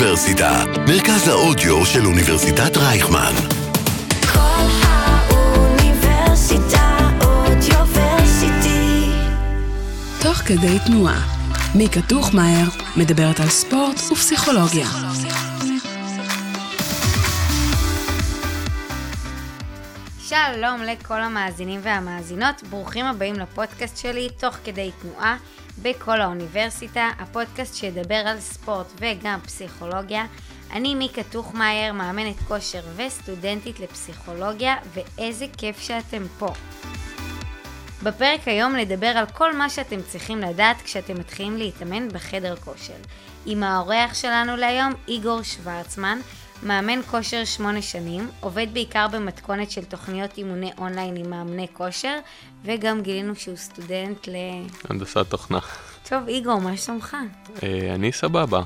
[0.00, 3.32] האוניברסיטה, מרכז האודיו של אוניברסיטת רייכמן.
[4.32, 5.98] כל האוניברסיטה
[7.24, 9.10] אודיוורסיטי.
[10.22, 11.20] תוך כדי תנועה.
[11.74, 12.66] מיקה טוכמאייר
[12.96, 14.86] מדברת על ספורט ופסיכולוגיה.
[20.28, 25.36] שלום לכל המאזינים והמאזינות, ברוכים הבאים לפודקאסט שלי, תוך כדי תנועה,
[25.82, 30.26] בכל האוניברסיטה, הפודקאסט שידבר על ספורט וגם פסיכולוגיה.
[30.72, 36.52] אני מיקה טוכמאייר, מאמנת כושר וסטודנטית לפסיכולוגיה, ואיזה כיף שאתם פה.
[38.02, 42.94] בפרק היום נדבר על כל מה שאתם צריכים לדעת כשאתם מתחילים להתאמן בחדר כושר.
[43.46, 46.18] עם האורח שלנו להיום, איגור שוורצמן,
[46.62, 52.18] מאמן כושר שמונה שנים, עובד בעיקר במתכונת של תוכניות אימוני אונליין עם מאמני כושר,
[52.64, 54.34] וגם גילינו שהוא סטודנט ל...
[54.90, 55.58] הנדסת תוכנה.
[56.08, 57.16] טוב, איגור, מה שלומך?
[57.62, 58.62] אה, אני סבבה.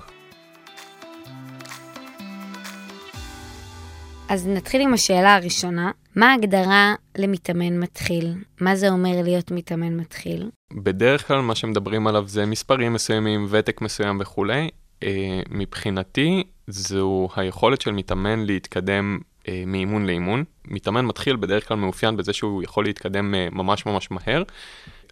[4.29, 5.91] אז נתחיל עם השאלה הראשונה.
[6.17, 8.35] מה ההגדרה למתאמן מתחיל?
[8.61, 10.51] מה זה אומר להיות מתאמן מתחיל?
[10.73, 14.69] בדרך כלל מה שמדברים עליו זה מספרים מסוימים, ותק מסוים וכולי.
[15.03, 20.45] אה, מבחינתי זו היכולת של מתאמן להתקדם אה, מאימון לאימון.
[20.65, 24.43] מתאמן מתחיל בדרך כלל מאופיין בזה שהוא יכול להתקדם אה, ממש ממש מהר.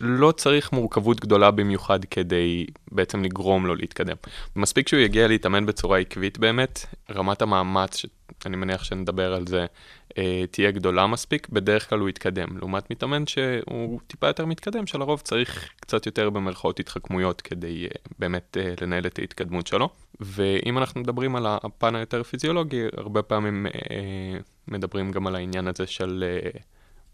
[0.00, 4.16] לא צריך מורכבות גדולה במיוחד כדי בעצם לגרום לו להתקדם.
[4.56, 8.02] מספיק שהוא יגיע להתאמן בצורה עקבית באמת, רמת המאמץ,
[8.42, 9.66] שאני מניח שנדבר על זה,
[10.18, 12.56] אה, תהיה גדולה מספיק, בדרך כלל הוא יתקדם.
[12.58, 18.56] לעומת מתאמן שהוא טיפה יותר מתקדם, שלרוב צריך קצת יותר במרכאות התחכמויות כדי אה, באמת
[18.60, 19.88] אה, לנהל את ההתקדמות שלו.
[20.20, 23.66] ואם אנחנו מדברים על הפן היותר פיזיולוגי, הרבה פעמים
[24.68, 26.24] מדברים גם על העניין הזה של...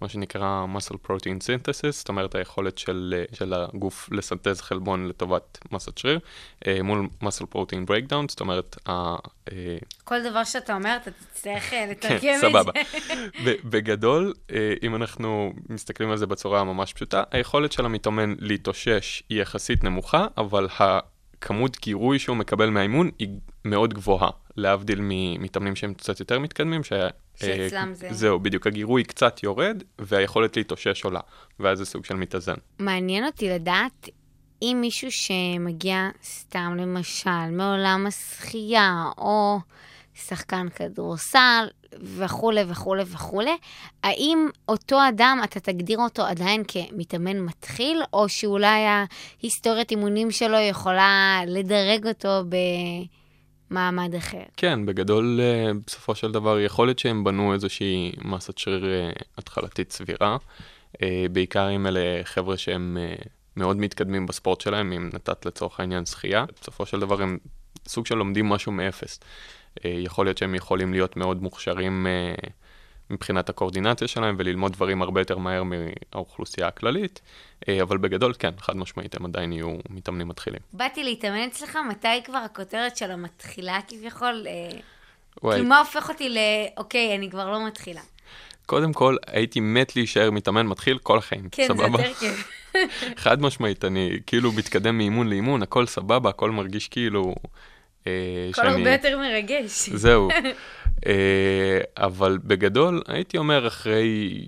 [0.01, 5.59] מה שנקרא muscle protein synthesis, זאת אומרת היכולת של, אה, של הגוף לסנטז חלבון לטובת
[5.73, 6.19] מסת שריר,
[6.67, 9.17] אה, מול muscle protein breakdown, זאת אומרת, אה,
[10.05, 12.49] כל דבר שאתה אומר, אתה תצטרך אה, לתרגם את כן, זה.
[12.49, 12.73] סבבה.
[13.45, 14.35] ב- בגדול,
[14.83, 20.27] אם אנחנו מסתכלים על זה בצורה ממש פשוטה, היכולת של המתאמן להתאושש היא יחסית נמוכה,
[20.37, 23.29] אבל הכמות גירוי שהוא מקבל מהאימון היא
[23.65, 26.93] מאוד גבוהה, להבדיל ממתאמנים שהם קצת יותר מתקדמים, ש...
[27.41, 31.21] שאצלם אה, זה- זהו, בדיוק, הגירוי קצת יורד, והיכולת להתאושש עולה,
[31.61, 32.55] ואז זה סוג של מתאזן.
[32.79, 34.09] מעניין אותי לדעת
[34.63, 39.59] אם מישהו שמגיע סתם למשל מעולם השחייה, או
[40.15, 41.67] שחקן כדורסל
[42.03, 43.57] וכולי וכולי וכולי,
[44.03, 48.85] האם אותו אדם, אתה תגדיר אותו עדיין כמתאמן מתחיל, או שאולי
[49.43, 52.43] ההיסטוריית אימונים שלו יכולה לדרג אותו
[53.71, 54.43] במעמד אחר?
[54.57, 59.93] כן, בגדול, אה, בסופו של דבר, יכול להיות שהם בנו איזושהי מסת שריר אה, התחלתית
[59.93, 60.37] סבירה.
[61.03, 62.99] אה, בעיקר אם אלה חבר'ה שהם
[63.57, 66.45] מאוד מתקדמים בספורט שלהם, אם נתת לצורך העניין שחייה.
[66.61, 67.39] בסופו של דבר הם
[67.87, 69.21] סוג של לומדים משהו מאפס.
[69.85, 72.07] יכול להיות שהם יכולים להיות מאוד מוכשרים
[73.11, 77.21] מבחינת הקואורדינציה שלהם וללמוד דברים הרבה יותר מהר מהאוכלוסייה הכללית,
[77.69, 80.61] אה, אבל בגדול, כן, חד משמעית, הם עדיין יהיו מתאמנים מתחילים.
[80.73, 84.47] באתי להתאמן אצלך, מתי כבר הכותרת של המתחילה כביכול?
[84.47, 84.79] אה,
[85.43, 86.39] וואי, כאילו, מה הופך אותי ל...
[86.77, 88.01] אוקיי, אני כבר לא מתחילה.
[88.67, 91.99] קודם כל, הייתי מת להישאר מתאמן מתחיל כל החיים, כן, סבבה?
[91.99, 92.51] זה יותר כיף.
[93.25, 97.35] חד משמעית, אני כאילו מתקדם מאימון לאימון, הכל סבבה, הכל מרגיש כאילו...
[98.09, 99.89] אה, הכל הרבה יותר מרגש.
[99.91, 100.29] זהו.
[101.07, 104.41] אה, אבל בגדול, הייתי אומר אחרי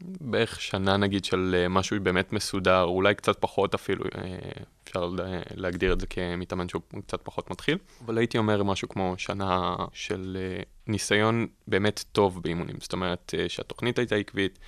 [0.00, 4.38] בערך שנה נגיד של אה, משהו באמת מסודר, אולי קצת פחות אפילו, אה,
[4.84, 9.14] אפשר לה- להגדיר את זה כמתאמן שהוא קצת פחות מתחיל, אבל הייתי אומר משהו כמו
[9.18, 14.58] שנה של אה, ניסיון באמת טוב באימונים, זאת אומרת אה, שהתוכנית הייתה עקבית,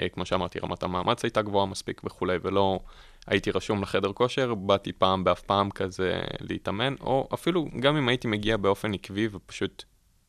[0.00, 2.80] אה, כמו שאמרתי, רמת המאמץ הייתה גבוהה מספיק וכולי, ולא
[3.26, 8.28] הייתי רשום לחדר כושר, באתי פעם באף פעם כזה להתאמן, או אפילו גם אם הייתי
[8.28, 9.84] מגיע באופן עקבי ופשוט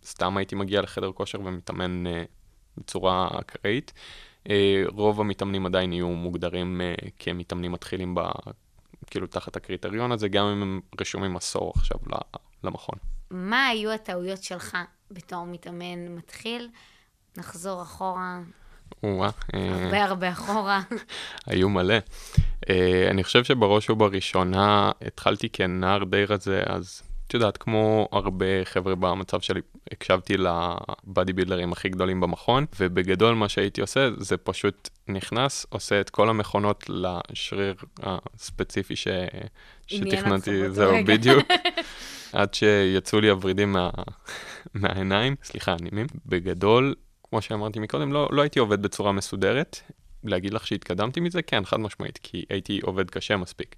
[0.05, 2.23] סתם הייתי מגיע לחדר כושר ומתאמן אה,
[2.77, 3.93] בצורה אקראית,
[4.49, 8.19] אה, רוב המתאמנים עדיין יהיו מוגדרים אה, כמתאמנים מתחילים ב...
[9.07, 11.97] כאילו תחת הקריטריון הזה, גם אם הם רשומים עשור עכשיו
[12.63, 12.95] למכון.
[13.31, 14.77] מה היו הטעויות שלך
[15.11, 16.69] בתור מתאמן מתחיל?
[17.37, 18.39] נחזור אחורה,
[19.53, 20.81] הרבה הרבה אחורה.
[21.47, 21.95] היו מלא.
[22.65, 22.69] Uh,
[23.09, 29.41] אני חושב שבראש ובראשונה התחלתי כנער די רזה, אז את יודעת, כמו הרבה חבר'ה במצב
[29.41, 29.61] שלי,
[29.91, 36.09] הקשבתי לבאדי בילדרים הכי גדולים במכון, ובגדול מה שהייתי עושה זה פשוט נכנס, עושה את
[36.09, 39.07] כל המכונות לשריר הספציפי ש...
[39.87, 40.95] שתכננתי, זהו.
[41.05, 41.47] בדיוק.
[42.33, 43.89] עד שיצאו לי הוורידים מה...
[44.73, 46.07] מהעיניים, סליחה, הנימים.
[46.25, 46.95] בגדול,
[47.33, 49.79] כמו שאמרתי מקודם, לא, לא הייתי עובד בצורה מסודרת.
[50.23, 51.41] להגיד לך שהתקדמתי מזה?
[51.41, 53.75] כן, חד משמעית, כי הייתי עובד קשה מספיק.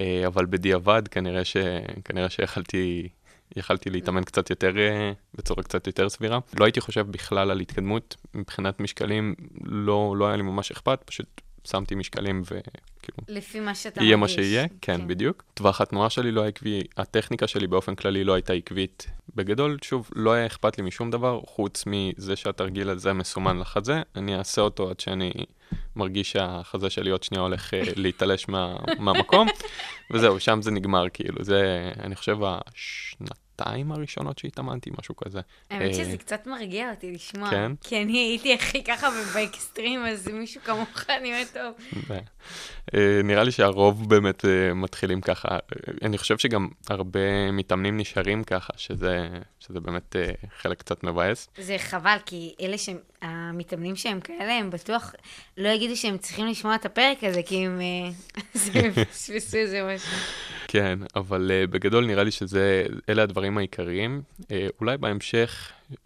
[0.00, 1.56] אה, אבל בדיעבד, כנראה, ש...
[2.04, 3.08] כנראה שיכלתי
[3.56, 6.38] יכלתי להתאמן קצת יותר, אה, בצורה קצת יותר סבירה.
[6.60, 9.34] לא הייתי חושב בכלל על התקדמות, מבחינת משקלים
[9.64, 14.20] לא, לא היה לי ממש אכפת, פשוט שמתי משקלים וכאילו, לפי מה שאתה יהיה מה
[14.20, 14.36] מרגיש.
[14.36, 15.44] שיהיה, כן, בדיוק.
[15.54, 19.06] טווח התנועה שלי לא היה עקבי, הטכניקה שלי באופן כללי לא הייתה עקבית.
[19.34, 24.36] בגדול, שוב, לא היה אכפת לי משום דבר, חוץ מזה שהתרגיל הזה מסומן לחזה, אני
[24.36, 25.32] אעשה אותו עד שאני
[25.96, 29.48] מרגיש שהחזה שלי עוד שנייה הולך אה, להתעלש מה, מהמקום,
[30.10, 32.36] וזהו, שם זה נגמר, כאילו, זה, אני חושב,
[33.60, 35.40] השנתיים הראשונות שהתאמנתי, משהו כזה.
[35.70, 37.50] האמת אה, שזה קצת מרגיע אותי לשמוע.
[37.50, 37.72] כן?
[37.80, 41.74] כי אני הייתי הכי ככה באקסטרים, אז מישהו כמוך נראה טוב.
[42.94, 45.48] אה, נראה לי שהרוב באמת אה, מתחילים ככה.
[46.02, 49.28] אני חושב שגם הרבה מתאמנים נשארים ככה, שזה,
[49.60, 50.16] שזה באמת
[50.58, 51.48] חלק קצת מבאס.
[51.58, 55.14] זה חבל, כי אלה שהם, המתאמנים שהם כאלה, הם בטוח
[55.56, 57.80] לא יגידו שהם צריכים לשמוע את הפרק הזה, כי הם
[58.54, 58.92] אז הם
[59.54, 60.55] איזה משהו.
[60.68, 64.22] כן, אבל uh, בגדול נראה לי שזה, אלה הדברים העיקריים.
[64.40, 64.44] Uh,
[64.80, 65.96] אולי בהמשך, uh,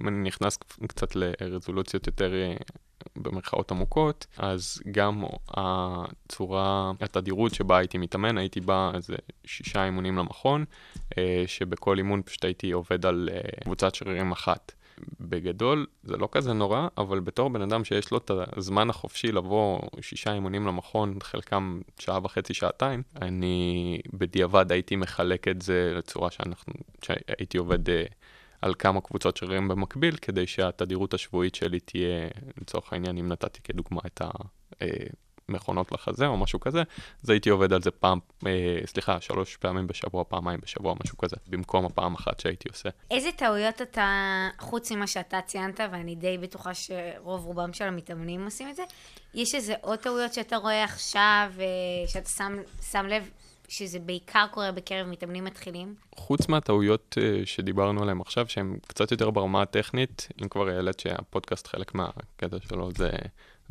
[0.00, 0.56] אם אני נכנס
[0.86, 2.62] קצת לרזולוציות יותר uh,
[3.16, 9.14] במרכאות עמוקות, אז גם הצורה, התדירות שבה הייתי מתאמן, הייתי בא איזה
[9.44, 10.64] שישה אימונים למכון,
[11.46, 13.28] שבכל אימון פשוט הייתי עובד על
[13.64, 14.72] קבוצת שרירים אחת.
[15.20, 19.80] בגדול זה לא כזה נורא, אבל בתור בן אדם שיש לו את הזמן החופשי לבוא
[20.00, 26.74] שישה אימונים למכון, חלקם שעה וחצי, שעתיים, אני בדיעבד הייתי מחלק את זה לצורה שאנחנו,
[27.02, 28.04] שהייתי עובד אה,
[28.62, 32.28] על כמה קבוצות שרירים במקביל, כדי שהתדירות השבועית שלי תהיה,
[32.60, 34.30] לצורך העניין, אם נתתי כדוגמה את ה...
[35.50, 36.82] אה, מכונות לחזה או משהו כזה,
[37.24, 41.36] אז הייתי עובד על זה פעם, אה, סליחה, שלוש פעמים בשבוע, פעמיים בשבוע, משהו כזה,
[41.46, 42.88] במקום הפעם אחת שהייתי עושה.
[43.10, 48.68] איזה טעויות אתה, חוץ ממה שאתה ציינת, ואני די בטוחה שרוב רובם של המתאמנים עושים
[48.68, 48.82] את זה,
[49.34, 52.56] יש איזה עוד טעויות שאתה רואה עכשיו, אה, שאתה שם,
[52.90, 53.30] שם לב
[53.72, 55.94] שזה בעיקר קורה בקרב מתאמנים מתחילים?
[56.16, 61.66] חוץ מהטעויות uh, שדיברנו עליהן עכשיו, שהן קצת יותר ברמה הטכנית, אם כבר העלית שהפודקאסט
[61.66, 63.10] חלק מהקטע שלו זה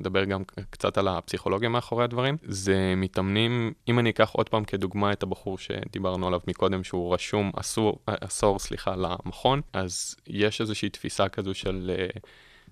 [0.01, 5.11] לדבר גם קצת על הפסיכולוגיה מאחורי הדברים, זה מתאמנים, אם אני אקח עוד פעם כדוגמה
[5.11, 11.29] את הבחור שדיברנו עליו מקודם, שהוא רשום עשור, עשור, סליחה, למכון, אז יש איזושהי תפיסה
[11.29, 11.91] כזו של...
[12.15, 12.19] Uh,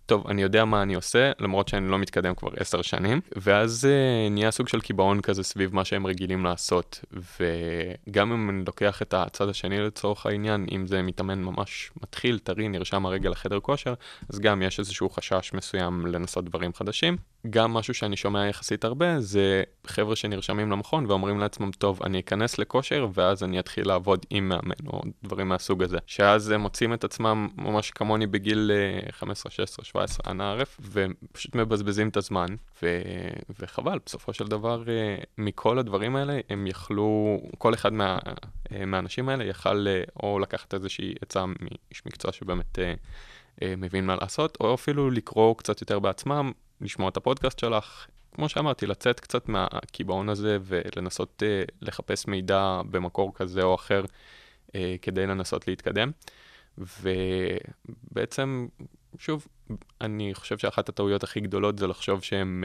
[0.09, 4.31] טוב, אני יודע מה אני עושה, למרות שאני לא מתקדם כבר עשר שנים, ואז uh,
[4.31, 9.13] נהיה סוג של קיבעון כזה סביב מה שהם רגילים לעשות, וגם אם אני לוקח את
[9.13, 13.93] הצד השני לצורך העניין, אם זה מתאמן ממש מתחיל, טרי, נרשם הרגע לחדר כושר,
[14.29, 17.17] אז גם יש איזשהו חשש מסוים לנסות דברים חדשים.
[17.49, 22.57] גם משהו שאני שומע יחסית הרבה, זה חבר'ה שנרשמים למכון ואומרים לעצמם, טוב, אני אכנס
[22.57, 25.97] לכושר ואז אני אתחיל לעבוד עם מאמן, או דברים מהסוג הזה.
[26.05, 31.55] שאז הם מוצאים את עצמם ממש כמוני בגיל אה, 15, 16, 17, אנא ערף, ופשוט
[31.55, 32.47] מבזבזים את הזמן,
[32.83, 33.01] ו...
[33.59, 38.17] וחבל, בסופו של דבר, אה, מכל הדברים האלה, הם יכלו, כל אחד מה...
[38.71, 42.79] אה, מהאנשים האלה יכל אה, או לקחת איזושהי עצה מאיש מקצוע שבאמת
[43.77, 46.51] מבין מה לעשות, או אפילו לקרוא קצת יותר בעצמם,
[46.81, 53.31] לשמוע את הפודקאסט שלך, כמו שאמרתי, לצאת קצת מהקיבעון הזה ולנסות uh, לחפש מידע במקור
[53.35, 54.03] כזה או אחר
[54.67, 54.71] uh,
[55.01, 56.11] כדי לנסות להתקדם.
[56.77, 58.67] ובעצם,
[59.17, 59.47] שוב,
[60.01, 62.63] אני חושב שאחת הטעויות הכי גדולות זה לחשוב שהם,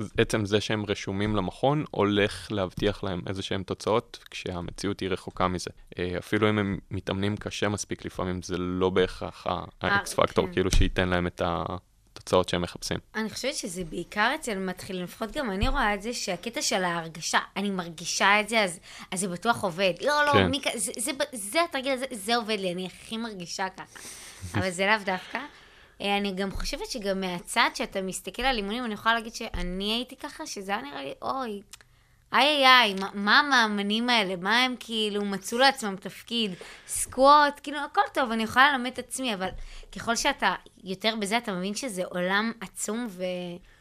[0.00, 5.48] uh, עצם זה שהם רשומים למכון הולך להבטיח להם איזה שהם תוצאות, כשהמציאות היא רחוקה
[5.48, 5.70] מזה.
[5.94, 9.46] Uh, אפילו אם הם מתאמנים קשה מספיק לפעמים, זה לא בהכרח
[9.80, 10.52] האקס פקטור, כן.
[10.52, 11.64] כאילו שייתן להם את ה...
[12.26, 12.98] התוצאות שהם מחפשים.
[13.14, 17.38] אני חושבת שזה בעיקר אצל מתחילים, לפחות גם אני רואה את זה, שהקטע של ההרגשה,
[17.56, 18.78] אני מרגישה את זה, אז,
[19.10, 19.92] אז זה בטוח עובד.
[20.00, 20.46] לא, לא, כן.
[20.46, 23.98] מי, כ- זה, זה, זה התרגיל הזה, זה עובד לי, אני הכי מרגישה ככה.
[24.54, 25.38] אבל זה לאו דווקא.
[26.00, 30.16] אה, אני גם חושבת שגם מהצד, שאתה מסתכל על אימונים, אני יכולה להגיד שאני הייתי
[30.16, 31.62] ככה, שזה היה נראה לי, אוי,
[32.32, 34.36] איי איי איי, מה, המאמנים האלה?
[34.36, 36.54] מה הם כאילו מצאו לעצמם תפקיד?
[36.86, 39.48] סקווט, כאילו, הכל טוב, אני יכולה ללמד את עצמי, אבל
[39.96, 40.54] ככל שאתה
[40.84, 43.06] יותר בזה, אתה מבין שזה עולם עצום,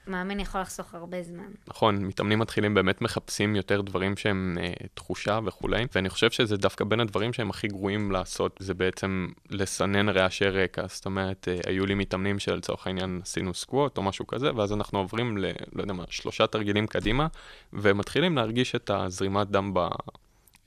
[0.07, 1.51] ומאמן יכול לחסוך הרבה זמן.
[1.67, 6.85] נכון, מתאמנים מתחילים באמת מחפשים יותר דברים שהם אה, תחושה וכולי, ואני חושב שזה דווקא
[6.85, 10.87] בין הדברים שהם הכי גרועים לעשות, זה בעצם לסנן רעשי רקע.
[10.87, 14.99] זאת אומרת, אה, היו לי מתאמנים שלצורך העניין עשינו סקווט או משהו כזה, ואז אנחנו
[14.99, 15.45] עוברים ל...
[15.73, 17.27] לא יודע מה, שלושה תרגילים קדימה,
[17.73, 19.87] ומתחילים להרגיש את הזרימת דם ב...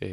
[0.03, 0.09] אה,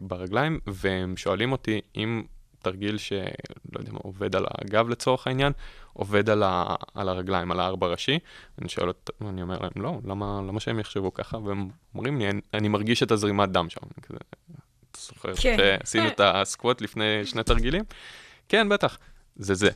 [0.00, 2.22] ברגליים, והם שואלים אותי אם
[2.62, 5.52] תרגיל שלא יודע מה, עובד על הגב לצורך העניין,
[5.92, 8.18] עובד על, ה, על הרגליים, על הארבע ראשי.
[8.58, 11.38] אני שואל אותם, אני אומר להם, לא, למה, למה שהם יחשבו ככה?
[11.38, 13.80] והם אומרים לי, אני, אני מרגיש את הזרימת דם שם.
[13.82, 14.18] אני כזה,
[14.90, 15.56] אתה זוכר כן.
[15.56, 17.84] שעשינו את הסקווט לפני שני תרגילים?
[18.48, 18.98] כן, בטח,
[19.36, 19.70] זה זה.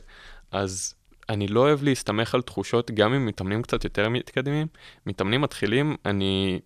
[0.51, 0.95] אז
[1.29, 4.67] אני לא אוהב להסתמך על תחושות, גם אם מתאמנים קצת יותר מתקדמים.
[5.05, 6.59] מתאמנים מתחילים, אני...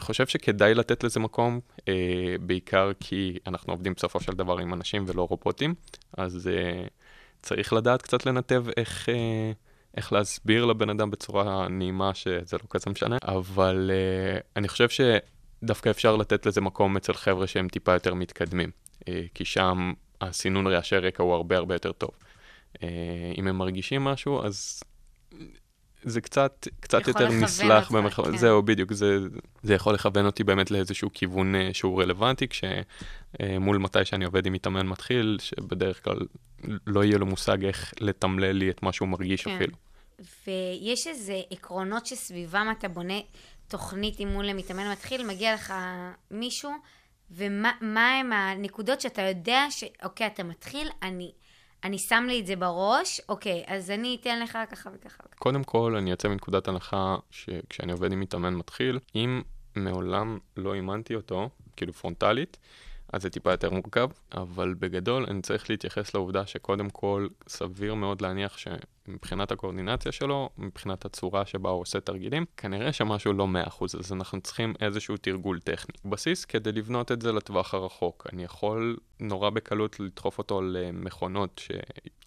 [0.00, 5.04] חושב שכדאי לתת לזה מקום, אה, בעיקר כי אנחנו עובדים בסופו של דבר עם אנשים
[5.06, 5.74] ולא רובוטים,
[6.16, 6.86] אז אה,
[7.42, 9.52] צריך לדעת קצת לנתב איך, אה,
[9.96, 15.90] איך להסביר לבן אדם בצורה נעימה שזה לא כזה משנה, אבל אה, אני חושב שדווקא
[15.90, 18.70] אפשר לתת לזה מקום אצל חבר'ה שהם טיפה יותר מתקדמים,
[19.08, 22.10] אה, כי שם הסינון רעשי רקע הוא הרבה הרבה יותר טוב.
[22.82, 22.88] אה,
[23.38, 24.82] אם הם מרגישים משהו, אז
[26.02, 28.36] זה קצת, קצת יותר נסלח במרחב, כן.
[28.36, 29.18] זהו, בדיוק, זה,
[29.62, 34.52] זה יכול לכוון אותי באמת לאיזשהו כיוון אה, שהוא רלוונטי, כשמול מתי שאני עובד עם
[34.52, 36.18] מתאמן מתחיל, שבדרך כלל
[36.86, 39.54] לא יהיה לו מושג איך לתמלל לי את מה שהוא מרגיש כן.
[39.56, 39.76] אפילו.
[40.46, 43.20] ויש איזה עקרונות שסביבם אתה בונה
[43.68, 45.74] תוכנית אימון למתאמן מתחיל, מגיע לך
[46.30, 46.72] מישהו,
[47.30, 51.32] ומה מה הם הנקודות שאתה יודע שאוקיי, אתה מתחיל, אני,
[51.84, 55.22] אני שם לי את זה בראש, אוקיי, אז אני אתן לך ככה וככה.
[55.38, 59.42] קודם כל, אני יוצא מנקודת הנחה שכשאני עובד עם מתאמן מתחיל, אם
[59.76, 62.58] מעולם לא אימנתי אותו, כאילו פרונטלית,
[63.12, 68.20] אז זה טיפה יותר מורכב, אבל בגדול אני צריך להתייחס לעובדה שקודם כל סביר מאוד
[68.20, 68.58] להניח
[69.06, 73.48] שמבחינת הקואורדינציה שלו, מבחינת הצורה שבה הוא עושה תרגילים, כנראה שמשהו לא
[73.80, 75.94] 100%, אז אנחנו צריכים איזשהו תרגול טכני.
[76.04, 78.26] בסיס כדי לבנות את זה לטווח הרחוק.
[78.32, 81.70] אני יכול נורא בקלות לדחוף אותו למכונות ש...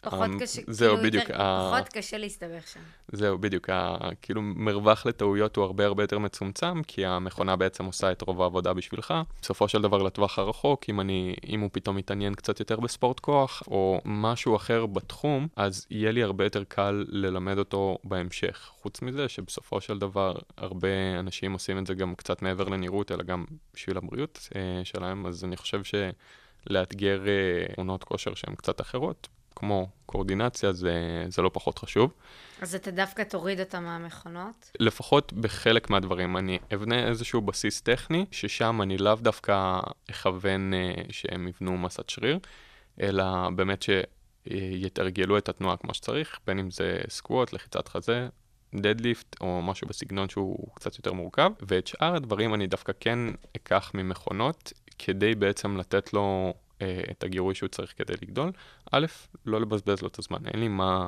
[0.05, 1.23] פחות המ- קשה, זהו, כאילו בדיוק.
[1.29, 2.79] יותר, ה- פחות קשה להסתבך שם.
[3.11, 3.69] זהו, בדיוק.
[3.69, 3.97] ה...
[4.21, 8.73] כאילו, מרווח לטעויות הוא הרבה הרבה יותר מצומצם, כי המכונה בעצם עושה את רוב העבודה
[8.73, 9.13] בשבילך.
[9.41, 13.63] בסופו של דבר, לטווח הרחוק, אם, אני, אם הוא פתאום מתעניין קצת יותר בספורט כוח,
[13.67, 18.69] או משהו אחר בתחום, אז יהיה לי הרבה יותר קל ללמד אותו בהמשך.
[18.81, 20.87] חוץ מזה, שבסופו של דבר, הרבה
[21.19, 25.43] אנשים עושים את זה גם קצת מעבר לנראות, אלא גם בשביל הבריאות אה, שלהם, אז
[25.45, 25.81] אני חושב
[26.67, 32.13] שלאתגר אה, תמונות כושר שהן קצת אחרות, כמו קואורדינציה, זה, זה לא פחות חשוב.
[32.61, 34.71] אז אתה דווקא תוריד אותם מהמכונות.
[34.79, 39.79] לפחות בחלק מהדברים, אני אבנה איזשהו בסיס טכני, ששם אני לאו דווקא
[40.11, 42.39] אכוון אה, שהם יבנו מסת שריר,
[43.01, 43.85] אלא באמת
[44.47, 48.27] שיתרגלו את התנועה כמו שצריך, בין אם זה סקווט, לחיצת חזה,
[48.75, 53.19] דדליפט, או משהו בסגנון שהוא קצת יותר מורכב, ואת שאר הדברים אני דווקא כן
[53.55, 58.51] אקח ממכונות, כדי בעצם לתת לו אה, את הגירוי שהוא צריך כדי לגדול.
[58.91, 59.05] א',
[59.45, 61.07] לא לבזבז לו את הזמן, אין לי מה...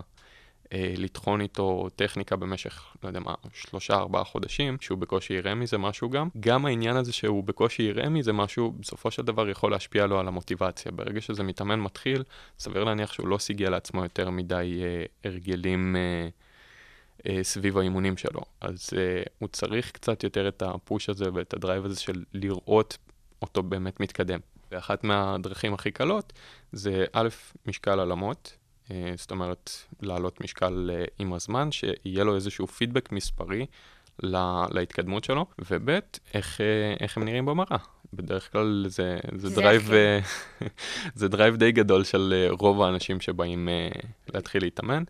[0.73, 5.77] אה, לטחון איתו טכניקה במשך, לא יודע מה, שלושה, ארבעה חודשים, שהוא בקושי יראה מזה
[5.77, 6.29] משהו גם.
[6.39, 10.27] גם העניין הזה שהוא בקושי יראה מזה משהו, בסופו של דבר יכול להשפיע לו על
[10.27, 10.91] המוטיבציה.
[10.91, 12.23] ברגע שזה מתאמן מתחיל,
[12.59, 16.29] סביר להניח שהוא לא סיגל לעצמו יותר מדי אה, הרגלים אה,
[17.27, 18.41] אה, סביב האימונים שלו.
[18.61, 22.97] אז אה, הוא צריך קצת יותר את הפוש הזה ואת הדרייב הזה של לראות
[23.41, 24.39] אותו באמת מתקדם.
[24.71, 26.33] ואחת מהדרכים הכי קלות
[26.71, 27.27] זה א',
[27.65, 28.57] משקל עלמות,
[28.91, 29.71] אה, זאת אומרת,
[30.01, 33.65] להעלות משקל אה, עם הזמן, שיהיה לו איזשהו פידבק מספרי
[34.23, 35.99] לה, להתקדמות שלו, וב',
[36.33, 37.77] איך, אה, איך הם נראים במראה.
[38.13, 39.91] בדרך כלל זה, זה, זה drive,
[41.15, 43.69] זה drive די גדול של רוב האנשים שבאים
[44.33, 45.03] להתחיל להתאמן.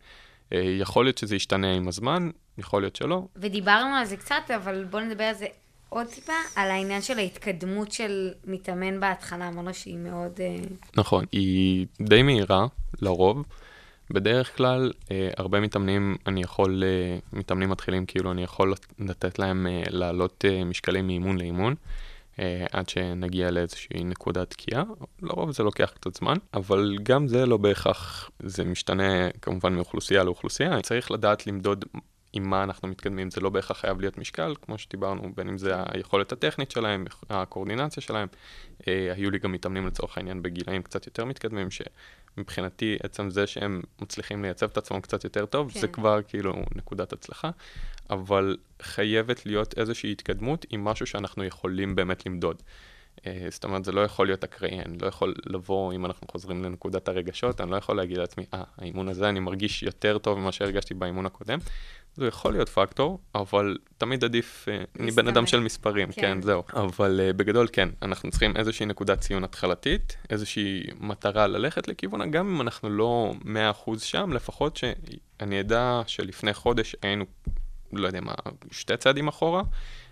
[0.51, 3.27] יכול להיות שזה ישתנה עם הזמן, יכול להיות שלא.
[3.35, 5.45] ודיברנו על זה קצת, אבל בואו נדבר על זה
[5.89, 10.31] עוד טיפה, על העניין של ההתקדמות של מתאמן בהתחלה, אמרנו שהיא מאוד...
[10.39, 10.55] אה,
[10.97, 12.65] נכון, היא די מהירה,
[13.01, 13.43] לרוב.
[14.11, 19.67] בדרך כלל, אה, הרבה מתאמנים, אני יכול, אה, מתאמנים מתחילים, כאילו, אני יכול לתת להם
[19.67, 21.75] אה, לעלות משקלים מאימון לאימון,
[22.71, 24.83] עד שנגיע לאיזושהי נקודת תקיעה.
[25.21, 30.81] לרוב זה לוקח קצת זמן, אבל גם זה לא בהכרח, זה משתנה כמובן מאוכלוסייה לאוכלוסייה.
[30.81, 31.85] צריך לדעת למדוד
[32.37, 35.73] עם מה אנחנו מתקדמים, זה לא בהכרח חייב להיות משקל, כמו שדיברנו, בין אם זה
[35.93, 38.27] היכולת הטכנית שלהם, הקואורדינציה שלהם.
[38.87, 43.81] אה, היו לי גם מתאמנים לצורך העניין בגילאים קצת יותר מתקדמים, שמבחינתי עצם זה שהם
[44.01, 45.79] מצליחים לייצב את עצמם קצת יותר טוב, כן.
[45.79, 47.49] זה כבר כאילו נקודת הצלחה,
[48.09, 52.63] אבל חייבת להיות איזושהי התקדמות עם משהו שאנחנו יכולים באמת למדוד.
[53.25, 56.63] אה, זאת אומרת, זה לא יכול להיות אקראי, אני לא יכול לבוא, אם אנחנו חוזרים
[56.63, 60.51] לנקודת הרגשות, אני לא יכול להגיד לעצמי, אה, האימון הזה אני מרגיש יותר טוב ממה
[60.51, 61.59] שהרגשתי באימון הקודם.
[62.17, 65.47] זה יכול להיות פקטור, אבל תמיד עדיף, אה, אני בן אדם.
[65.47, 66.11] של מספרים.
[66.11, 66.63] כן, כן זהו.
[66.73, 72.47] אבל uh, בגדול כן, אנחנו צריכים איזושהי נקודת ציון התחלתית, איזושהי מטרה ללכת לכיוונה, גם
[72.47, 73.33] אם אנחנו לא
[73.85, 77.25] 100% שם, לפחות שאני אדע שלפני חודש היינו,
[77.93, 78.33] לא יודע מה,
[78.71, 79.61] שתי צעדים אחורה.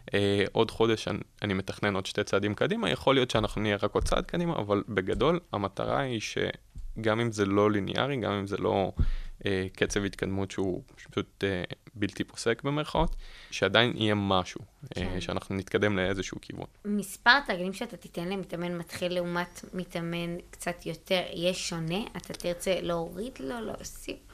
[0.06, 0.14] Uh,
[0.52, 4.04] עוד חודש אני, אני מתכנן עוד שתי צעדים קדימה, יכול להיות שאנחנו נהיה רק עוד
[4.04, 8.92] צעד קדימה, אבל בגדול המטרה היא שגם אם זה לא ליניארי, גם אם זה לא
[9.40, 13.16] uh, קצב התקדמות שהוא פשוט uh, בלתי פוסק במרכאות,
[13.52, 14.62] שעדיין יהיה משהו,
[14.96, 15.10] כן.
[15.10, 15.22] כן.
[15.22, 16.66] שאנחנו נתקדם לאיזשהו כיוון.
[16.86, 22.00] מספר תרגילים שאתה תיתן למתאמן מתחיל לעומת מתאמן קצת יותר, יהיה שונה?
[22.18, 24.25] אתה תרצה להוריד לו, להוסיף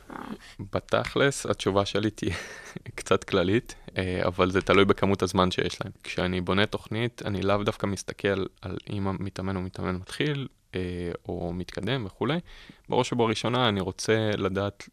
[0.59, 2.35] בתכלס, התשובה שלי תהיה
[2.95, 5.91] קצת כללית, אה, אבל זה תלוי בכמות הזמן שיש להם.
[6.03, 11.53] כשאני בונה תוכנית, אני לאו דווקא מסתכל על אם המתאמן הוא מתאמן מתחיל, אה, או
[11.53, 12.39] מתקדם וכולי.
[12.89, 14.89] בראש ובראשונה אני רוצה לדעת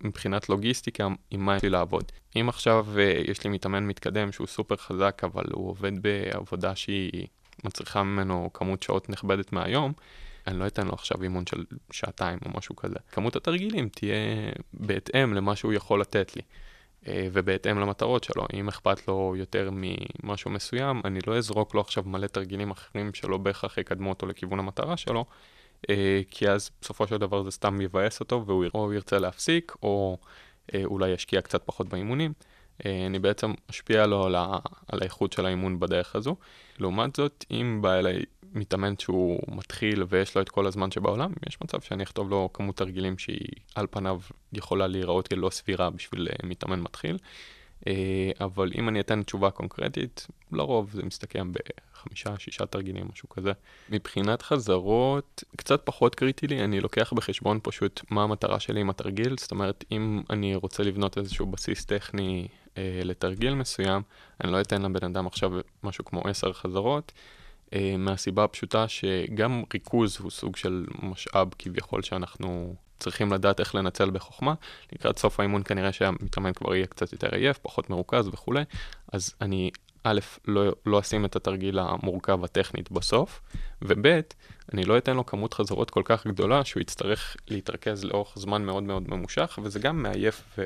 [0.00, 2.12] מבחינת לוגיסטיקה עם מה יש לי לעבוד.
[2.36, 7.26] אם עכשיו אה, יש לי מתאמן מתקדם שהוא סופר חזק, אבל הוא עובד בעבודה שהיא
[7.64, 9.92] מצריכה ממנו כמות שעות נכבדת מהיום,
[10.50, 12.94] אני לא אתן לו עכשיו אימון של שעתיים או משהו כזה.
[13.12, 14.14] כמות התרגילים תהיה
[14.74, 16.42] בהתאם למה שהוא יכול לתת לי.
[17.06, 18.46] אה, ובהתאם למטרות שלו.
[18.54, 23.36] אם אכפת לו יותר ממשהו מסוים, אני לא אזרוק לו עכשיו מלא תרגילים אחרים שלא
[23.36, 25.24] בהכרח יקדמו אותו לכיוון המטרה שלו,
[25.90, 30.18] אה, כי אז בסופו של דבר זה סתם יבאס אותו והוא או ירצה להפסיק, או
[30.74, 32.32] אה, אולי ישקיע קצת פחות באימונים.
[33.06, 36.36] אני בעצם משפיע לו על, ה, על האיכות של האימון בדרך הזו.
[36.78, 38.22] לעומת זאת, אם בא אליי
[38.54, 42.76] מתאמן שהוא מתחיל ויש לו את כל הזמן שבעולם, יש מצב שאני אכתוב לו כמות
[42.76, 44.20] תרגילים שהיא על פניו
[44.52, 47.18] יכולה להיראות כלא סבירה בשביל אה, מתאמן מתחיל.
[47.86, 53.52] אה, אבל אם אני אתן תשובה קונקרטית, לרוב זה מסתכם בחמישה, שישה תרגילים, משהו כזה.
[53.90, 59.36] מבחינת חזרות, קצת פחות קריטי לי, אני לוקח בחשבון פשוט מה המטרה שלי עם התרגיל,
[59.38, 64.02] זאת אומרת, אם אני רוצה לבנות איזשהו בסיס טכני אה, לתרגיל מסוים,
[64.44, 65.50] אני לא אתן לבן אדם עכשיו
[65.84, 67.12] משהו כמו עשר חזרות,
[67.98, 74.54] מהסיבה הפשוטה שגם ריכוז הוא סוג של משאב כביכול שאנחנו צריכים לדעת איך לנצל בחוכמה.
[74.92, 78.62] לקראת סוף האימון כנראה שהמתאמן כבר יהיה קצת יותר עייף, פחות מרוכז וכולי,
[79.12, 79.70] אז אני
[80.04, 83.40] א', לא, לא אשים את התרגיל המורכב הטכנית בסוף,
[83.82, 84.20] וב',
[84.72, 88.82] אני לא אתן לו כמות חזרות כל כך גדולה שהוא יצטרך להתרכז לאורך זמן מאוד
[88.82, 90.58] מאוד ממושך, וזה גם מעייף,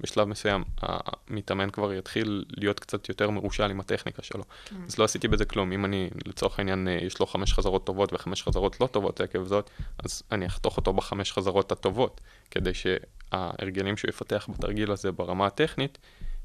[0.00, 4.44] ובשלב מסוים המתאמן כבר יתחיל להיות קצת יותר מרושל עם הטכניקה שלו.
[4.64, 4.76] כן.
[4.86, 5.72] אז לא עשיתי בזה כלום.
[5.72, 9.44] אם אני, לצורך העניין, אה, יש לו חמש חזרות טובות וחמש חזרות לא טובות עקב
[9.44, 12.20] זאת, אז אני אחתוך אותו בחמש חזרות הטובות,
[12.50, 15.98] כדי שההרגלים שהוא יפתח בתרגיל הזה ברמה הטכנית,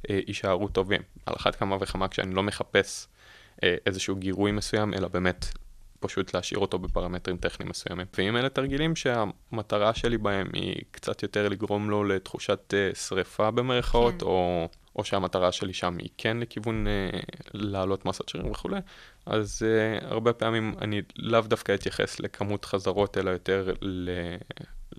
[0.10, 1.02] יישארו טובים.
[1.26, 3.08] על אחת כמה וכמה כשאני לא מחפש
[3.64, 5.46] אה, איזשהו גירוי מסוים, אלא באמת
[6.00, 8.06] פשוט להשאיר אותו בפרמטרים טכניים מסוימים.
[8.18, 14.14] ואם אלה תרגילים שהמטרה שלי בהם היא קצת יותר לגרום לו לתחושת uh, שריפה במרכאות,
[14.20, 14.26] כן.
[14.26, 17.16] או, או שהמטרה שלי שם היא כן לכיוון uh,
[17.54, 18.80] להעלות מסת שרירים וכולי,
[19.26, 24.10] אז uh, הרבה פעמים אני לאו דווקא אתייחס לכמות חזרות, אלא יותר ל...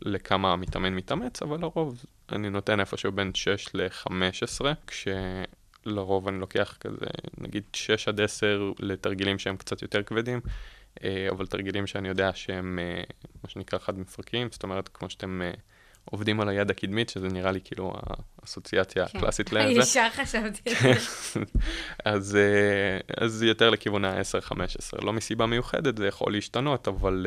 [0.02, 7.06] לכמה המתאמן מתאמץ, אבל לרוב אני נותן איפשהו בין 6 ל-15, כשלרוב אני לוקח כזה,
[7.38, 10.40] נגיד 6 עד 10 לתרגילים שהם קצת יותר כבדים,
[11.04, 13.02] אה, אבל תרגילים שאני יודע שהם, אה,
[13.44, 15.50] מה שנקרא, חד מפרקים, זאת אומרת, כמו שאתם אה,
[16.04, 17.94] עובדים על היד הקדמית, שזה נראה לי כאילו
[18.46, 19.18] האסוציאציה כן.
[19.18, 19.80] הקלאסית לזה.
[19.80, 21.40] ישר חשבתי על זה.
[22.04, 22.38] אז,
[23.16, 25.04] אז יותר לכיוון ה-10-15.
[25.04, 27.26] לא מסיבה מיוחדת, זה יכול להשתנות, אבל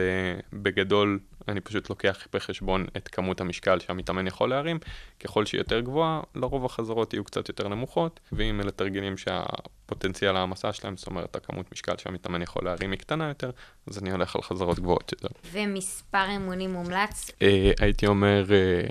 [0.54, 4.80] בגדול אני פשוט לוקח בחשבון את כמות המשקל שהמתאמן יכול להרים.
[5.20, 10.74] ככל שהיא יותר גבוהה, לרוב החזרות יהיו קצת יותר נמוכות, ואם אלה תרגילים שהפוטנציאל העמסה
[10.74, 13.52] שלהם, זאת אומרת הכמות משקל שהמתאמן יכול להרים היא קטנה יותר,
[13.88, 15.28] אז אני הולך על חזרות גבוהות יותר.
[15.52, 17.32] ומספר אימונים מומלץ?
[17.42, 18.88] אה, הייתי אומר, אה,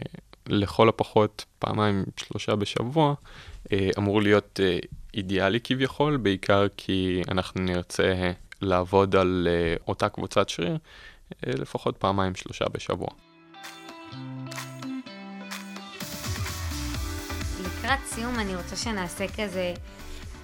[0.49, 3.15] לכל הפחות פעמיים, שלושה בשבוע,
[3.73, 4.79] אה, אמור להיות אה,
[5.15, 10.79] אידיאלי כביכול, בעיקר כי אנחנו נרצה לעבוד על אה, אותה קבוצת שריר.
[11.47, 13.09] לפחות פעמיים שלושה בשבוע.
[17.61, 19.75] לקראת סיום אני רוצה שנעשה כזה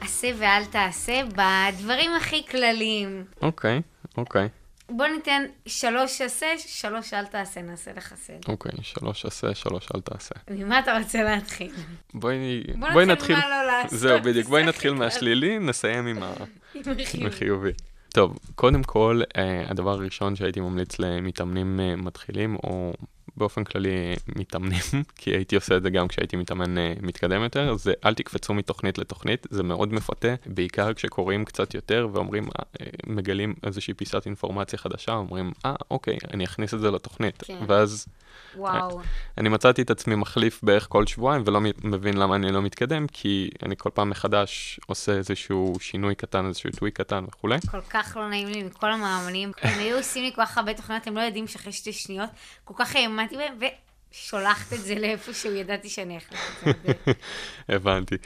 [0.00, 3.24] עשה ואל תעשה בדברים הכי כלליים.
[3.42, 3.82] אוקיי,
[4.16, 4.48] אוקיי.
[4.90, 8.38] בוא ניתן שלוש עשה, שלוש אל תעשה, נעשה לך סדר.
[8.48, 10.34] אוקיי, שלוש עשה, שלוש אל תעשה.
[10.50, 11.72] ממה אתה רוצה להתחיל?
[12.14, 13.98] בואי, בוא בואי נתחיל נתחיל, מה לא לעשות.
[13.98, 16.34] זהו, בדיוק, בואי נתחיל מהשלילי, נסיים עם ה-
[17.14, 17.70] עם החיובי.
[18.08, 22.92] טוב, קודם כל, אה, הדבר הראשון שהייתי ממליץ למתאמנים אה, מתחילים, או
[23.36, 24.80] באופן כללי מתאמנים,
[25.16, 28.98] כי הייתי עושה את זה גם כשהייתי מתאמן אה, מתקדם יותר, זה אל תקפצו מתוכנית
[28.98, 35.12] לתוכנית, זה מאוד מפתה, בעיקר כשקוראים קצת יותר ואומרים, אה, מגלים איזושהי פיסת אינפורמציה חדשה,
[35.12, 37.42] אומרים, אה, אוקיי, אני אכניס את זה לתוכנית.
[37.46, 37.58] כן.
[37.66, 38.06] ואז
[38.56, 39.00] וואו.
[39.38, 43.50] אני מצאתי את עצמי מחליף בערך כל שבועיים ולא מבין למה אני לא מתקדם, כי
[43.62, 47.58] אני כל פעם מחדש עושה איזשהו שינוי קטן, איזשהו טוויק קטן וכולי.
[47.70, 49.52] כל כך לא נעים לי מכל המאמנים.
[49.62, 52.30] הם היו עושים לי כל כך הרבה תוכניות, הם לא יודעים שאחרי שתי שניות,
[52.64, 53.58] כל כך האמנתי בהם,
[54.12, 57.12] ושולחת את זה לאיפשהו, ידעתי שאני אחליף את זה.
[57.68, 58.16] הבנתי.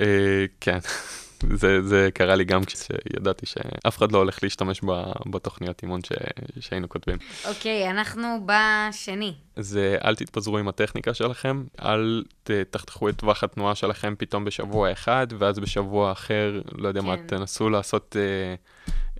[0.00, 0.78] אה, כן,
[1.60, 6.12] זה, זה קרה לי גם כשידעתי שאף אחד לא הולך להשתמש ב- בתוכניות אימון ש,
[6.60, 7.18] שהיינו כותבים.
[7.44, 9.34] אוקיי, אנחנו בשני.
[9.56, 14.92] זה אל תתפזרו עם הטכניקה שלכם, אל ת, תחתכו את טווח התנועה שלכם פתאום בשבוע
[14.92, 17.26] אחד, ואז בשבוע אחר, לא יודע מה, כן.
[17.26, 18.54] תנסו לעשות אה,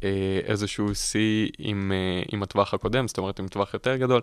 [0.05, 4.20] אה, איזשהו שיא עם, אה, עם הטווח הקודם, זאת אומרת עם טווח יותר גדול.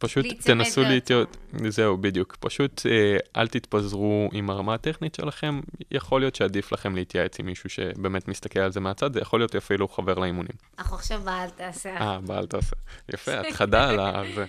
[0.00, 0.82] פשוט תנסו.
[0.82, 1.36] להתיות,
[1.68, 2.36] זהו, בדיוק.
[2.40, 5.60] פשוט אה, אל תתפזרו עם הרמה הטכנית שלכם,
[5.90, 9.56] יכול להיות שעדיף לכם להתייעץ עם מישהו שבאמת מסתכל על זה מהצד, זה יכול להיות
[9.56, 10.52] אפילו חבר לאימונים.
[10.78, 11.96] אנחנו עכשיו באל תעשה.
[11.96, 12.76] אה, בעל תעשה.
[13.12, 14.44] יפה, את חדה על זה.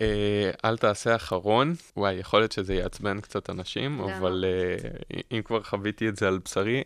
[0.00, 4.00] אה, אל תעשה אחרון, וואי, יכול להיות שזה יעצבן קצת אנשים?
[4.00, 6.82] אבל אה, אם כבר חוויתי את זה על בשרי,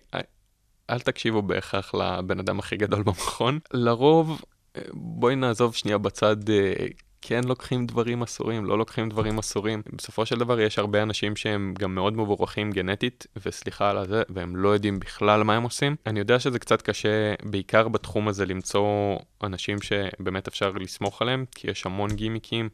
[0.91, 3.59] אל תקשיבו בהכרח לבן אדם הכי גדול במכון.
[3.73, 4.43] לרוב,
[4.93, 6.37] בואי נעזוב שנייה בצד,
[7.23, 9.83] כן לוקחים דברים אסורים, לא לוקחים דברים אסורים.
[9.93, 14.57] בסופו של דבר יש הרבה אנשים שהם גם מאוד מבורכים גנטית, וסליחה על הזה, והם
[14.57, 15.97] לא יודעים בכלל מה הם עושים.
[16.07, 21.71] אני יודע שזה קצת קשה, בעיקר בתחום הזה, למצוא אנשים שבאמת אפשר לסמוך עליהם, כי
[21.71, 22.69] יש המון גימיקים.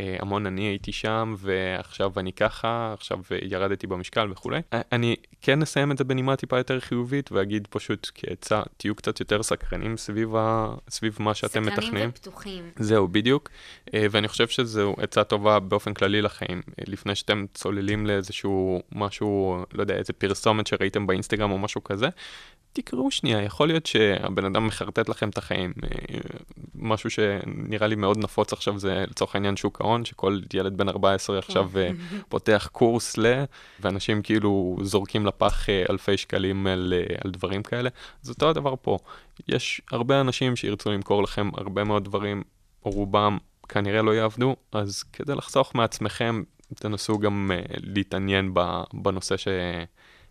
[0.00, 4.60] אה, המון אני הייתי שם, ועכשיו אני ככה, עכשיו ירדתי במשקל וכולי.
[4.72, 9.20] אה, אני כן אסיים את זה בנימה טיפה יותר חיובית, ואגיד פשוט כעצה, תהיו קצת
[9.20, 10.74] יותר סקרנים סביב, ה...
[10.90, 12.08] סביב מה שאתם סקרנים מתכננים.
[12.08, 12.64] ופתוחים.
[12.76, 13.50] זהו, בדיוק.
[13.94, 16.62] אה, ואני חושב שזו עצה טובה באופן כללי לחיים.
[16.86, 22.08] לפני שאתם צוללים לאיזשהו משהו, לא יודע, איזה פרסומת שראיתם באינסטגרם או משהו כזה,
[22.72, 25.72] תקראו שנייה, יכול להיות שהבן אדם מחרטט לכם את החיים.
[26.74, 31.38] משהו שנראה לי מאוד נפוץ עכשיו זה לצורך העניין שוק ההון, שכל ילד בן 14
[31.38, 31.90] עכשיו אה,
[32.28, 33.44] פותח קורס ל...
[33.80, 37.90] ואנשים כאילו זורקים לפח אה, אלפי שקלים על, אה, על דברים כאלה.
[38.24, 38.98] אז אותו הדבר פה.
[39.48, 42.42] יש הרבה אנשים שירצו למכור לכם הרבה מאוד דברים,
[42.82, 43.38] רובם
[43.68, 46.42] כנראה לא יעבדו, אז כדי לחסוך מעצמכם,
[46.74, 48.60] תנסו גם uh, להתעניין ב,
[48.92, 49.48] בנושא ש,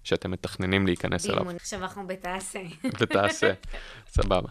[0.04, 1.36] שאתם מתכננים להיכנס אליו.
[1.36, 2.60] באימון, עכשיו אנחנו בתעשה.
[3.00, 3.54] ותעשה,
[4.22, 4.50] סבבה.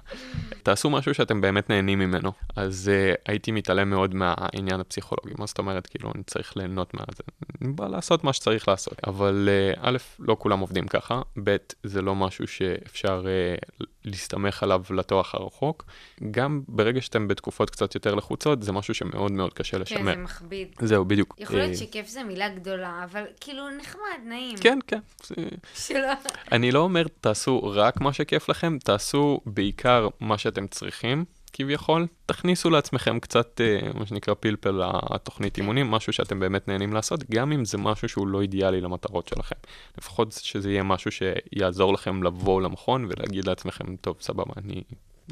[0.62, 2.32] תעשו משהו שאתם באמת נהנים ממנו.
[2.56, 5.34] אז uh, הייתי מתעלם מאוד מהעניין הפסיכולוגי.
[5.38, 5.86] מה זאת אומרת?
[5.86, 7.22] כאילו, אני צריך ליהנות מהזה.
[7.62, 8.94] אני בא לעשות מה שצריך לעשות.
[9.06, 14.82] אבל uh, א', לא כולם עובדים ככה, ב', זה לא משהו שאפשר uh, להסתמך עליו
[14.90, 15.84] לטווח הרחוק.
[16.30, 20.14] גם ברגע שאתם בתקופות קצת יותר לחוצות, זה משהו שמאוד מאוד קשה כן, לשמר.
[20.14, 20.68] זה מכביד.
[20.80, 21.34] זהו, בדיוק.
[21.38, 24.58] יכול להיות שכיף זה מילה גדולה, אבל כאילו נחמד, נעים.
[24.58, 25.00] כן, כן.
[25.24, 25.34] זה-
[25.74, 26.08] שלא...
[26.52, 32.06] אני לא אומר תעשו רק מה שכיף לכם, תעשו בעיקר מה שאתם צריכים, כביכול.
[32.26, 34.80] תכניסו לעצמכם קצת, אה, מה שנקרא פלפל
[35.14, 39.28] לתוכנית אימונים, משהו שאתם באמת נהנים לעשות, גם אם זה משהו שהוא לא אידיאלי למטרות
[39.28, 39.56] שלכם.
[39.98, 44.82] לפחות שזה יהיה משהו שיעזור לכם לבוא למכון ולהגיד לעצמכם, טוב, סבבה, אני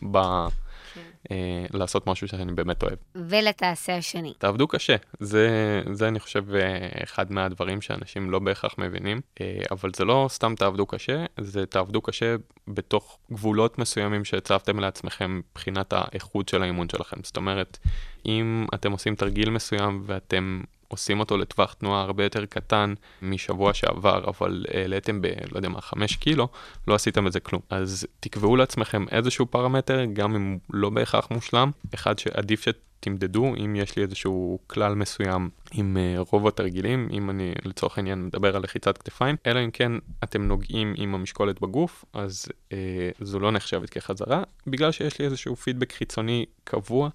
[0.02, 0.48] בא
[1.30, 1.36] אה,
[1.72, 2.98] לעשות משהו שאני באמת אוהב.
[3.14, 4.34] ולתעשה השני.
[4.38, 5.48] תעבדו קשה, זה,
[5.92, 10.54] זה אני חושב אה, אחד מהדברים שאנשים לא בהכרח מבינים, אה, אבל זה לא סתם
[10.54, 12.36] תעבדו קשה, זה תעבדו קשה
[12.68, 17.16] בתוך גבולות מסוימים שהצבתם לעצמכם מבחינת האיכות של האימון שלכם.
[17.22, 17.78] זאת אומרת,
[18.26, 20.60] אם אתם עושים תרגיל מסוים ואתם
[20.94, 25.80] עושים אותו לטווח תנועה הרבה יותר קטן משבוע שעבר, אבל העליתם ב, לא יודע מה,
[25.80, 26.48] חמש קילו,
[26.88, 27.62] לא עשיתם בזה כלום.
[27.70, 33.96] אז תקבעו לעצמכם איזשהו פרמטר, גם אם לא בהכרח מושלם, אחד שעדיף שתמדדו, אם יש
[33.96, 38.98] לי איזשהו כלל מסוים עם uh, רוב התרגילים, אם אני לצורך העניין מדבר על לחיצת
[38.98, 39.92] כתפיים, אלא אם כן
[40.24, 42.72] אתם נוגעים עם המשקולת בגוף, אז uh,
[43.20, 47.08] זו לא נחשבת כחזרה, בגלל שיש לי איזשהו פידבק חיצוני קבוע.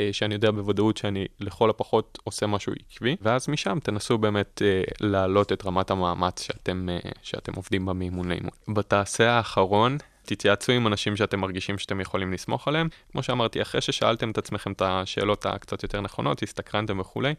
[0.00, 4.82] אה, שאני יודע בוודאות שאני לכל הפחות עושה משהו עקבי, ואז משם תנסו באמת אה,
[5.00, 8.50] להעלות את רמת המאמץ שאתם, אה, שאתם עובדים בה מאימון לאימון.
[8.68, 12.88] בתעשה האחרון, תתייעצו עם אנשים שאתם מרגישים שאתם יכולים לסמוך עליהם.
[13.12, 17.34] כמו שאמרתי, אחרי ששאלתם את עצמכם את השאלות הקצת יותר נכונות, הסתקרנתם וכולי,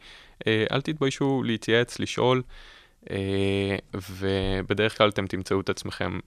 [0.47, 2.41] אל תתביישו להתייעץ, לשאול,
[3.93, 6.19] ובדרך כלל אתם תמצאו את עצמכם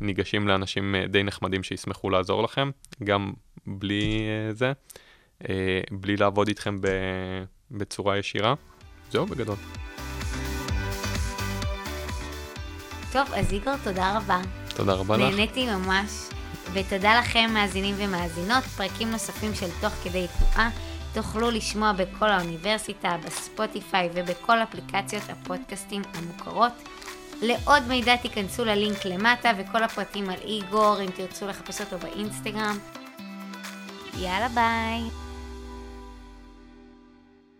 [0.00, 2.70] ניגשים לאנשים די נחמדים שישמחו לעזור לכם,
[3.04, 3.32] גם
[3.66, 4.72] בלי זה,
[5.90, 6.88] בלי לעבוד איתכם ב,
[7.70, 8.54] בצורה ישירה.
[9.12, 9.56] זהו בגדול.
[13.12, 14.40] טוב, אז איגור, תודה רבה.
[14.76, 15.22] תודה רבה לך.
[15.22, 16.10] נהניתי ממש,
[16.72, 18.64] ותודה לכם, מאזינים ומאזינות.
[18.64, 20.70] פרקים נוספים של תוך כדי תנועה
[21.14, 26.72] תוכלו לשמוע בכל האוניברסיטה, בספוטיפיי ובכל אפליקציות הפודקאסטים המוכרות.
[27.42, 32.78] לעוד מידע תיכנסו ללינק למטה וכל הפרטים על איגור, אם תרצו לחפש אותו באינסטגרם.
[34.18, 35.27] יאללה ביי.